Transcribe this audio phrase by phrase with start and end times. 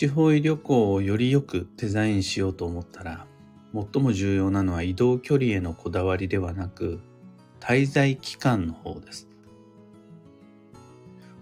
[0.00, 3.26] 地方医旅行をよりよくデザインしようと思ったら、
[3.74, 7.00] 最も重要なのは移動距離へのこだわりではなく、
[7.60, 9.28] 滞在期間の方です。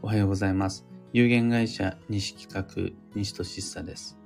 [0.03, 0.85] おはようございます。
[1.13, 4.18] 有限会社西企画西俊久です。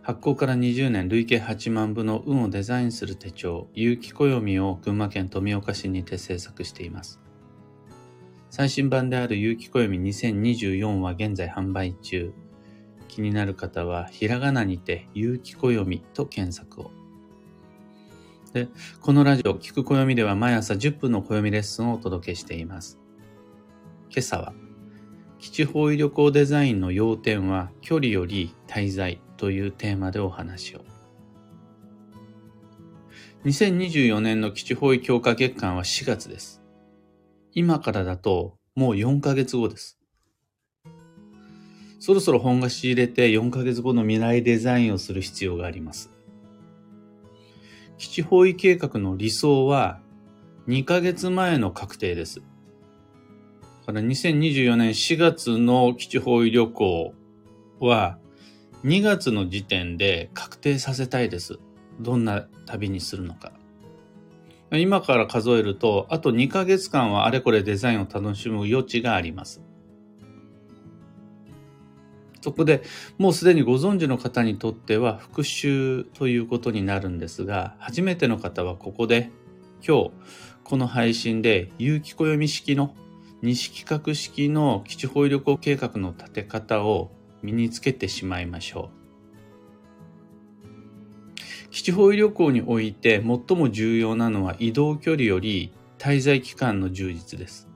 [0.00, 7.20] 発行から20年累計8万部の運をデザインする手帳、有機暦を群馬県富岡市にて制作しています。
[8.56, 12.32] 最新版である有機暦2024は現在販売中。
[13.08, 16.92] 気になる方はひらがなにて有機暦と検索を。
[18.52, 18.68] で、
[19.00, 23.00] このラジオ、聞く暦では毎朝10分の暦レッスンをお届けしています。
[24.08, 24.52] 今朝は、
[25.40, 30.84] 基地方位旅行デザインの要点は距離より滞在というテーマでお話を。
[33.46, 36.63] 2024年の基地方位強化月間は4月です。
[37.54, 39.98] 今からだともう4ヶ月後です。
[42.00, 46.10] そろそろ本が仕入れて4ヶ月後の未来デザインをする必要があります。
[47.96, 50.00] 基地方位計画の理想は
[50.66, 52.40] 2ヶ月前の確定です。
[52.40, 52.44] だ
[53.86, 57.14] から2024年4月の基地方位旅行
[57.78, 58.18] は
[58.84, 61.58] 2月の時点で確定させたいです。
[62.00, 63.52] どんな旅にするのか。
[64.78, 69.62] 今から数えると、あと2ヶ月間はあれこれデザインを楽しむ余地があります。
[72.40, 72.82] そこで
[73.16, 79.30] もうすでにご存知の方にとっては復習ということになるんですが、初めての方はここで
[79.86, 80.10] 今日
[80.62, 82.94] この配信で有機暦式の
[83.40, 87.10] 西企画式の基地方位旅行計画の立て方を
[87.42, 89.03] 身につけてしまいましょう。
[91.74, 97.68] 基地方位旅行において最も重要なのは移動距離より滞在期間の充実です。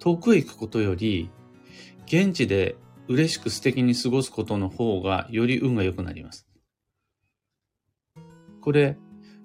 [0.00, 1.30] 遠くへ行くことより
[2.06, 2.74] 現地で
[3.06, 6.48] 嬉しく素敵に過ごすことの方がより運が良くなります。
[8.60, 8.98] これ、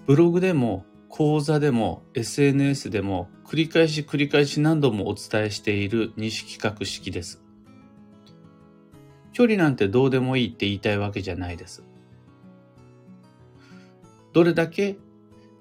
[0.08, 7.44] ブログでも講座でも SNS でも繰り返し繰り返し何度もお伝えしている西企画式です。
[9.34, 11.84] 距離なんてどうでもいいって言いたいわけじゃないです。
[14.36, 14.98] どれだけ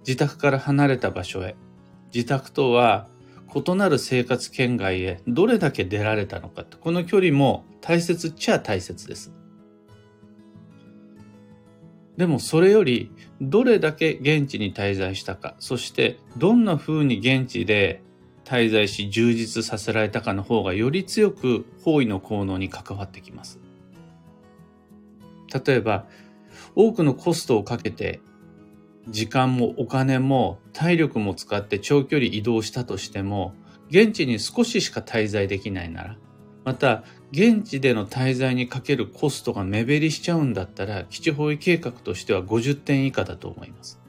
[0.01, 1.55] 自宅から離れた場所へ、
[2.13, 3.07] 自宅とは
[3.55, 9.33] 異なる生活圏外へどれだけ出られたのかこの距離も大切っちゃ大切です。
[12.17, 18.03] でもそれよりどれだけ現地に滞在したか、そしてどんな風に現地で
[18.45, 23.61] 滞在し充実させられたかの方がより強く方位の効能に関わってきます。
[25.65, 26.09] 例えば、
[26.75, 28.21] 多くのコストをかけて
[29.09, 33.55] 時間もお金も体力も使って長距離移動したとしても、
[33.91, 36.17] 現地に少ししか滞在できないなら、
[36.65, 44.01] また現地での滞在にかけるコストが目減りしちゃうんだったら、基地方位計画としては50点以下だと思います。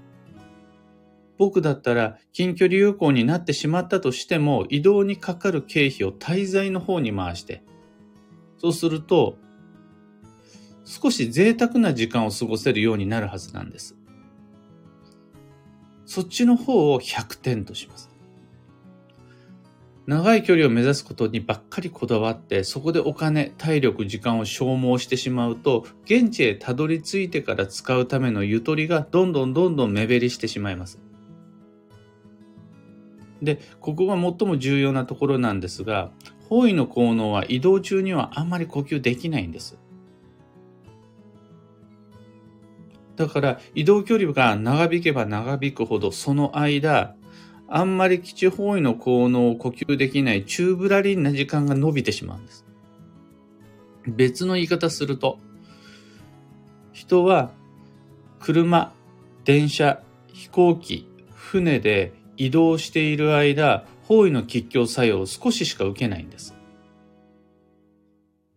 [1.37, 7.61] 僕だったら近距離有効になってしまったとしても移動にかかる経費を滞在の方に回して、
[8.57, 9.37] そうすると
[10.85, 13.97] 少し贅沢な時間を過ごせるようになるはずなんです。
[16.05, 18.09] そっちの方を100点とします。
[20.07, 30.99] 長い距離を目指すことにばっかりこだわって、そこでお金、体力、時間を消耗してしまうと、現地へたどり着いてから使うためのゆとりがどんどんどんどん目減りしてしまいます。
[33.41, 36.11] で、ここが最も重要なところなんですが、
[36.49, 39.79] 方位の効能は移動中にはあんまり呼吸できないんです。
[43.15, 47.15] だから移動距離が長引けば長引くほどその間、
[47.67, 52.65] あんまり基地方位の効能を呼吸できないチューブラリンな時間が伸びてしまうんです。
[54.07, 55.39] 別の言い方すると、
[56.93, 57.51] 人は
[58.39, 58.93] 車、
[59.43, 60.01] 電車、
[60.33, 66.54] 飛行機、船で移動している間、方位の吉祥作用を少ししか受けないんです。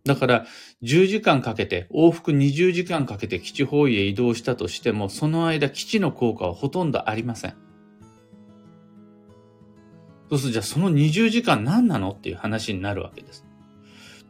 [0.09, 0.47] だから、
[0.83, 7.55] 10時間かけて、往復20時間かけて基地方位へ移動したとしても、その間基地の効果はほとんどありません。
[10.31, 12.11] そうすると、じゃあその20時間何なの？
[12.11, 13.47] っていう話になるわけです。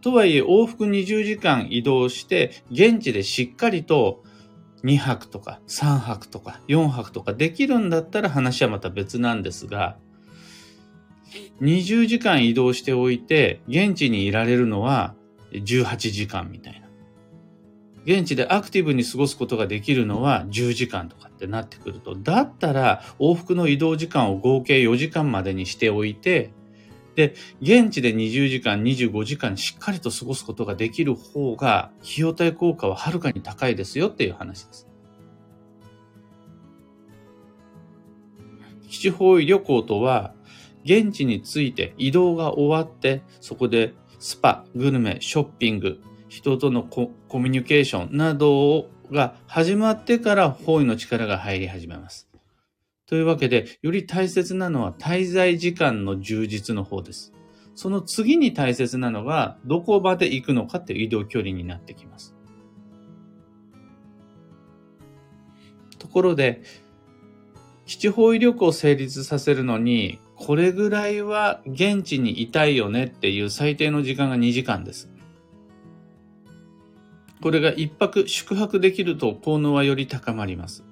[0.00, 4.22] とはいえ、往復20時間移動して、現地でしっかりと
[4.84, 9.96] 2泊とか3泊とか4泊とかできるんだったら話はまた別なんですが、
[11.60, 15.14] 20時間移動しておいて、現地にいられるのは
[15.52, 16.88] 18時間みたいな。
[18.04, 26.52] 現地でアクティブに過ごすことができるのは10時間とかってなってくると、だったら往復の移動時間を合計4時間までにしておいて、
[27.18, 34.86] で、現地で20時間、25時間しっかりと過ごすことができる方が、費用対効果ははるかに高いですよっていう話です。
[38.88, 40.32] 基地方位旅行とは、
[40.84, 52.28] 現地について移動が終わって、そこでスパ、グルメ、ショッピング、人とのコミュニケーションなどが始まってから方位の力が入り始めます。
[53.06, 57.32] というわけで、より大切なのは滞在時間の充実の方です。
[57.74, 62.34] その次に大切なのが、どこまで行くのかっていう移動距離になってきます。
[65.98, 66.62] ところで、
[67.86, 75.10] 基地方位旅行を成立させるのに、これぐらいは現地にいたいよねっていう最低の時間が2時間です。
[77.42, 80.84] これが一泊宿泊できると効能はより高まります。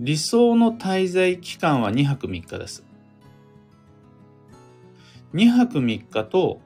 [0.00, 2.84] 理想の滞在期間は2泊3日です。
[5.32, 6.60] 2泊3日と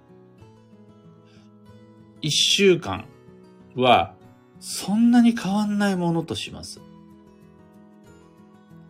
[2.23, 3.05] 1週間
[3.77, 4.15] は
[4.59, 6.81] そんなに変わんないものとします。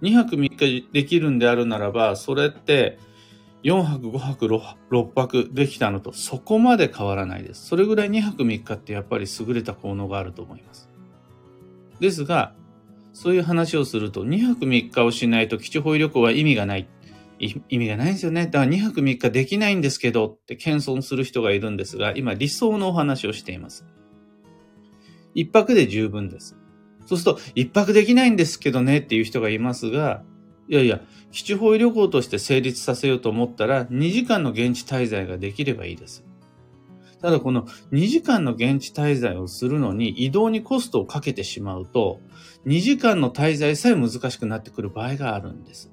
[0.03, 2.99] 2泊3日できるんであるならば、それって
[3.63, 7.67] 4泊5泊 6, 泊できたのとそこまで変わらないです。
[7.67, 10.89] それぐらい2泊3日ってやっぱり優れた効能があると思います。
[11.99, 12.55] ですが、
[13.13, 16.89] そういう話をすると2泊3日をしないと基地方位旅行は意味がない。
[17.39, 18.47] 意味がないんですよね。
[18.47, 23.85] だから2泊3日できないんですけどって謙遜する人がいるんですが、今理想のお話をしています。
[25.35, 26.57] 1泊で十分です。
[27.07, 30.23] そうすると、一泊できないんですけどねっていう人がいますが、
[30.69, 31.01] いやいや、
[31.31, 36.25] 基地方位旅行として成立させようと思ったら、2時間の現地滞在ができればいいです。
[37.21, 42.21] ただこの2時間の現地滞在をするのに移動にコストをかけてしまうと、
[42.67, 45.93] 2時間の滞在さえ難しくなってくる場合があるんです。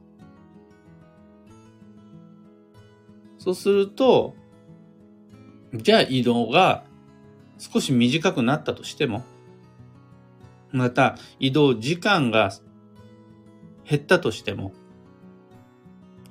[3.38, 4.36] そうすると、
[5.74, 6.83] じゃあ移動が
[7.57, 9.24] 少し短くなったとしても、
[10.74, 12.52] また移動時間が
[13.90, 14.74] 減ったとしても、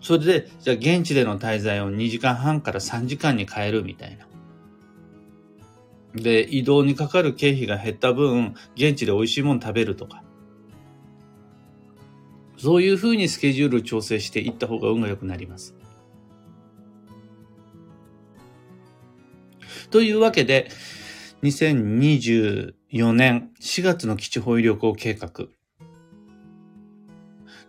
[0.02, 4.26] それで、じゃあ現地での滞在を2時間半から3時間に変えるみたいな。
[6.20, 10.24] で、移動にかかる経費が減った分、現地で美味しいもの食べるとか。
[12.58, 15.76] そういうふうにスケジュール調整していった方が運が良くなります。
[19.90, 20.68] というわけで、
[22.92, 25.46] 4年4月の基地方位旅行計画。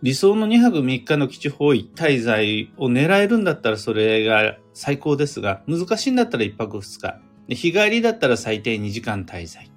[0.01, 7.21] 理想の2泊3日の基地方位滞在を狙えるんだったらそれが最高ですが、難しいんだったら1泊2日。
[7.47, 9.71] 日帰りだったら最低2時間滞在。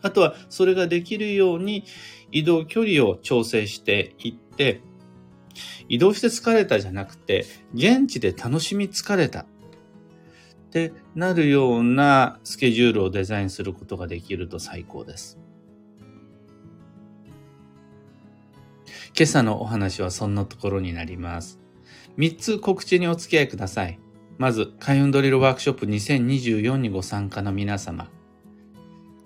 [0.00, 1.84] あとはそれができるように
[2.32, 4.80] 移動距離を調整していって、
[5.90, 7.44] 移動して疲れたじゃなくて、
[7.74, 9.44] 現地で楽しみ疲れた。
[10.66, 15.38] ってなるようなスケジュールをデザインすることができると最高です。
[19.18, 21.58] 今朝のお話はそんなところになります。
[22.18, 23.98] 3つ告知にお付き合いください。
[24.36, 28.10] まず、開運ドリルワークショップ2024にご参加の皆様。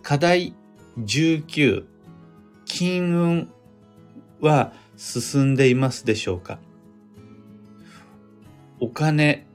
[0.02, 0.54] 課題
[0.98, 1.84] 19、
[2.64, 3.52] 金運
[4.40, 6.60] は進んでいますでしょうか？
[8.78, 9.48] お金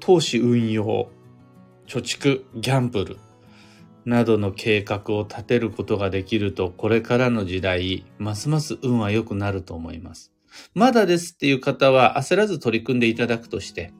[0.00, 1.10] 投資運用、
[1.86, 3.16] 貯蓄、ギャンブル
[4.04, 10.32] などの計画を立てることができると、これからの時代、ますます運は良くなると思います。
[10.74, 13.92] まだですっていう方は焦らず取り組んでいただくとして、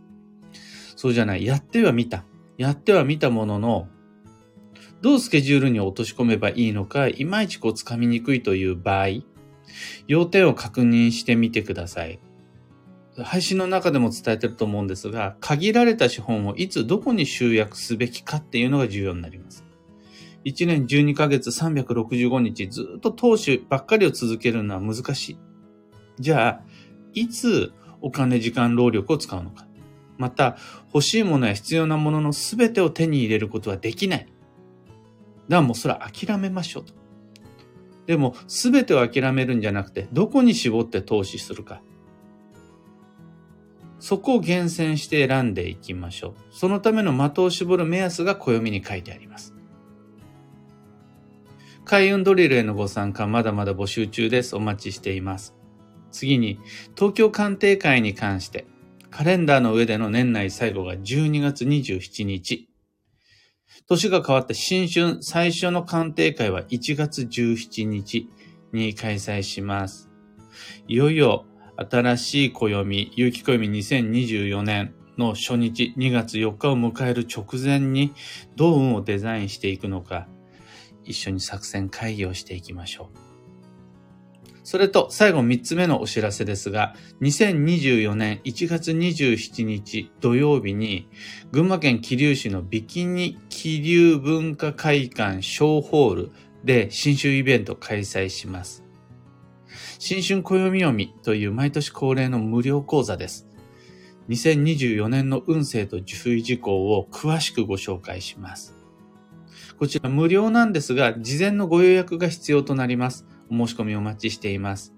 [0.96, 2.24] そうじゃない、やってはみた。
[2.58, 3.88] やってはみたものの、
[5.02, 9.06] どうスケジュールに落とし込めばいいのか、いまいちこう掴みにくいという場合、
[10.08, 12.18] 要点を確認してみてください。
[13.24, 19.64] 配信の中でも伝えてると思うんですが、限られた資本をいつどこに集約すべきかっていうのが重要になります。
[20.44, 25.38] 1年12ヶ月365日ずっと投資ばっかりを続けるのは難しい。
[26.18, 26.60] じゃあ、
[27.12, 29.66] いつお金、時間、労力を使うのか。
[30.16, 30.56] また、
[30.92, 34.20] 欲しいものや必要なものの全てを手に入れることはできない。
[34.20, 34.32] だか
[35.48, 36.92] らもうそれは諦めましょうと。
[38.06, 41.82] でも、全てを諦めるんじゃなくて、どこに絞って投資するか。
[44.00, 46.34] そこを厳選して選んでいきましょう。
[46.50, 49.54] そのための的を絞る目安が暦に書いてあります。
[51.84, 54.56] 開運ドリルへのご参加まだまだ募集中です。
[54.56, 55.54] お待ちしています。
[56.10, 56.58] 次に、
[56.96, 58.66] 東京鑑定会に関して、
[59.10, 62.68] カレンダーの上での年内最後が12月27日。
[63.88, 68.28] 年が変わって新春最初の鑑定会は1月17日
[68.72, 70.08] に開催します。
[70.86, 71.44] いよいよ
[71.88, 78.12] 新しい暦、有機暦2024年の初日2月4日を迎える直前に
[78.54, 80.28] どう運をデザインしていくのか、
[81.04, 83.30] 一緒に作戦会議をしていきましょう。
[84.62, 91.08] それと最後3つ目のお知らせですが、2024年1月27日土曜日に
[91.50, 96.32] 群馬県桐生市のビキニ桐生文化会館小ホール
[96.62, 98.89] で新春イベント開催します。
[100.02, 103.46] 新春暦読みという毎年恒例の無料講座です。
[104.30, 108.74] 2024年の運勢と注意事項を詳しくご紹介します。
[109.78, 113.26] こちら無料なんですが、事前のご予約が必要となります。
[113.50, 114.94] お申し込みお待ちしています。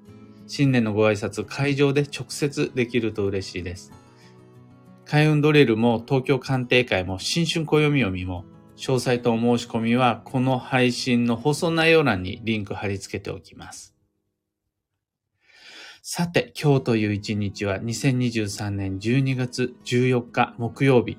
[0.46, 3.90] 新年のご挨拶、会場で直接できると嬉しいです。
[5.04, 8.44] 開運ドリルも東京鑑定会も新春暦読みも
[8.76, 13.91] 詳細とお申し込みはこの配信の放送内容欄にリンク貼り付けておきます。
[16.04, 21.16] さて、今日という一日は2023年12月14日木曜日、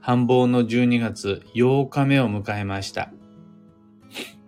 [0.00, 3.12] 繁忙の12月8日目を迎えました。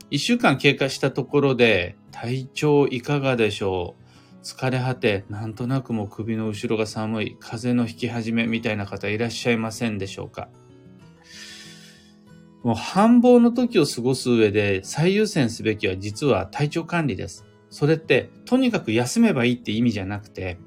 [0.09, 3.95] 一週間経過したところで体調いかがでしょ
[4.41, 4.43] う？
[4.43, 10.49] 疲れ果て、なんとなくも首の後ろが寒い、風邪の引き始めみたいな方いらっしゃいませんでしょうか？
[12.62, 17.45] もう繁忙の時を過ごす上で最優先すべきは実は体調管理です。
[17.75, 20.59] それって、とにかく休めばいいって意味じゃなくて、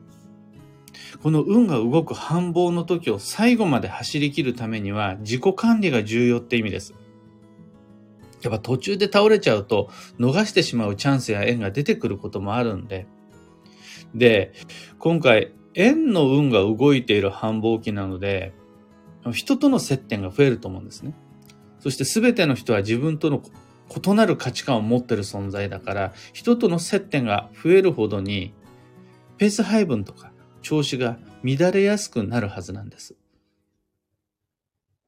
[1.23, 6.93] この運が動く繁忙の時を最後まで走り切るためには自己管理が重要って意味です。
[8.41, 13.07] やっぱ途中で倒れちゃうと逃してしまうチャンスや縁が出てくることもあるんで。
[14.13, 14.51] で、
[14.99, 18.51] 今回縁の運が動いている繁忙期なので、
[19.31, 21.13] 人との接点が増えると思うんですね。
[21.79, 23.41] そして全ての人は自分との
[23.89, 28.53] 異なる価値観を持ってる存在だから、人との接点が増えるほどに、
[29.38, 33.15] ペース配分とか調子が乱れやすくなるはずなんです。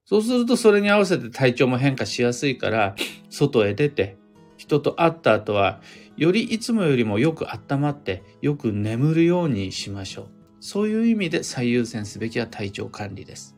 [0.05, 2.95] そうするとそれに合わせて体調も変化しやすいから、
[3.29, 4.17] 外へ出て、
[4.57, 5.81] 人と会った後は、
[6.17, 10.27] よりいつもよりもよく温まって、よく眠るようにしましょう。
[10.61, 13.55] そういう意味で最優先すべきは体調管理です。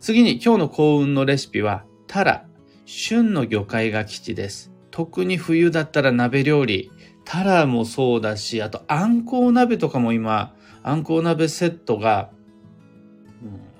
[0.00, 2.46] 次に今日の幸運のレシピはタラ、
[2.86, 4.72] 旬の魚介が基地です。
[4.90, 6.90] 特に冬だったら鍋料理、
[7.26, 12.30] タラもそうだし、あとあんこう鍋とかも今、あんこう鍋セットが、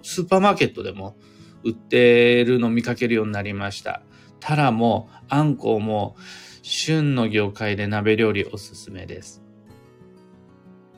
[0.02, 1.16] スーパーマーケットでも
[1.64, 4.02] 売ってるの見かけるようになりました。
[4.40, 6.14] タラもあんこうも
[6.62, 9.42] 旬の魚介で鍋料理おすすめです。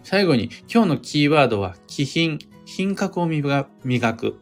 [0.02, 3.64] 最後に今日のキーワードは気品、品格を磨
[4.14, 4.40] く。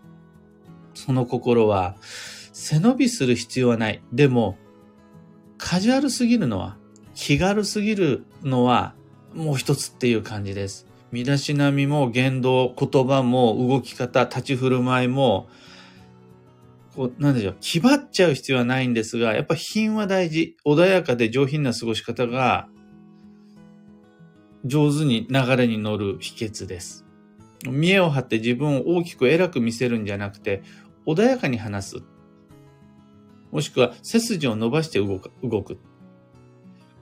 [0.94, 1.96] その心は
[2.60, 4.02] 背伸びする必要はない。
[4.12, 4.58] でも、
[5.58, 6.76] カジュアルすぎるのは、
[7.14, 8.96] 気軽すぎるのは、
[9.32, 10.84] もう一つっていう感じです。
[11.12, 15.48] 身だしなみも言動、言葉も動き方、立ち振る舞いも、
[16.96, 20.56] こう、なんでしょう、気張っちゃう必要はないんですが、やっぱ品は大事。
[20.66, 22.68] 穏やかで上品な過ごし方が、
[24.64, 27.06] 上手に流れに乗る秘訣です。
[27.70, 30.64] 見栄を張って自分を大きく偉く見せるんじゃなくて、
[31.06, 32.17] 穏やかに話す。
[33.50, 35.78] もしくは背筋を伸ばして動く。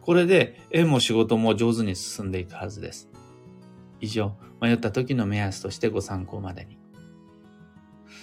[0.00, 3.08] これで縁も仕事も上手に進んでいくはずです。
[4.00, 6.78] 以上、迷った時の目安としてご参考までに。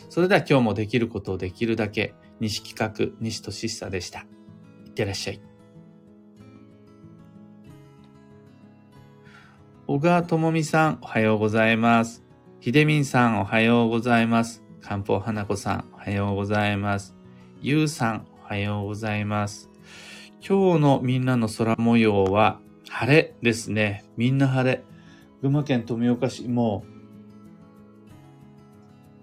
[0.10, 4.20] それでは今日もできることをできるだけ、西企画、西俊久でした。
[4.86, 5.42] いってらっしゃい。
[9.88, 12.24] 小川智美さん、おはようございます。
[12.62, 14.64] 秀民さん、おはようございます。
[14.82, 17.23] 漢方花子さん、おはようございます。
[17.66, 19.70] ゆうさん、おはようございます。
[20.46, 24.04] 今日のみんなの空模様は晴れですね。
[24.18, 24.84] みんな晴れ。
[25.42, 26.84] 群馬県富岡市も、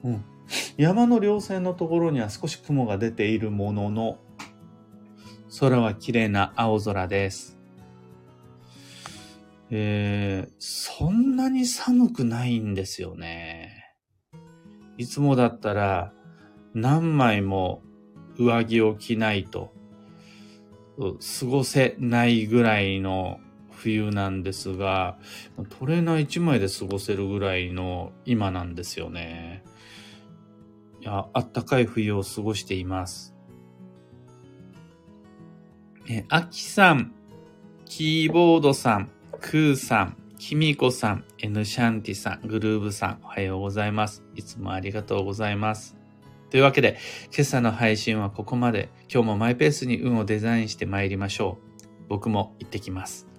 [0.02, 0.25] うん。
[0.78, 4.18] 山の稜線のところには少し雲が出ているものの、
[5.61, 7.59] 空は綺麗な青空です。
[9.68, 13.92] えー、そんなに寒くないんですよね。
[14.97, 16.14] いつもだったら
[16.73, 17.82] 何枚も
[18.44, 19.73] 上着を着ないと
[20.99, 25.18] 過ごせないぐらいの冬なんですが、
[25.78, 29.62] トレーナー1枚で過ごせるぐらいの今なんですよね。
[31.00, 33.35] いや、あったかい冬を過ごしています。
[36.09, 37.14] え、あきさん、
[37.87, 44.23] キーボードさん、クーさん、キミコさん、エヌシャンティさん、グルーブさん、おはようございます。
[44.35, 46.00] いつもありがとうございます。
[46.50, 46.99] というわけで、
[47.33, 48.90] 今朝の配信はここまで。
[49.12, 51.95] 今日もマイペースに運をデザインしてまいりましょう。
[52.09, 53.29] 僕も行ってきます。